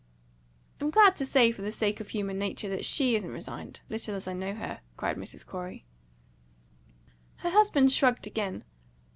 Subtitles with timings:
[0.79, 4.15] "I'm glad to say, for the sake of human nature, that SHE isn't resigned little
[4.15, 5.45] as I like her," cried Mrs.
[5.45, 5.85] Corey.
[7.35, 8.63] Her husband shrugged again.